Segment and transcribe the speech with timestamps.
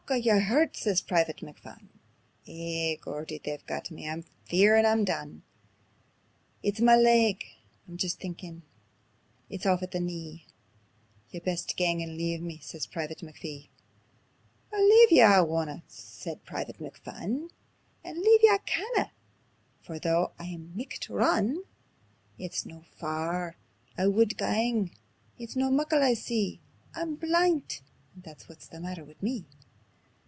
[0.09, 1.87] Are ye hurtit?" says Private McPhun.
[2.45, 5.43] "Ay, Geordie, they've got me; I'm fearin' I'm done.
[6.61, 7.45] It's ma leg;
[7.87, 8.63] I'm jist thinkin'
[9.49, 10.47] it's aff at the knee;
[11.29, 13.69] Ye'd best gang and leave me," says Private McPhee.
[14.73, 17.49] "Oh leave ye I wunna," says Private McPhun;
[18.03, 19.13] "And leave ye I canna,
[19.81, 21.63] for though I micht run,
[22.37, 23.55] It's no faur
[23.97, 24.91] I wud gang,
[25.39, 26.59] it's no muckle I'd see:
[26.93, 27.79] I'm blindit,
[28.13, 29.45] and that's whit's the maitter wi' me."